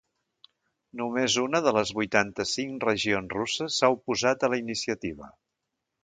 [1.01, 5.29] Només una de les vuitanta-cinc regions russes s’ha oposat a la iniciativa.